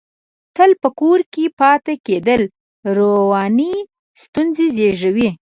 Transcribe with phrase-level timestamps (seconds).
[0.55, 2.41] تل په کور کې پاتې کېدل،
[2.97, 3.73] رواني
[4.21, 5.29] ستونزې زېږوي.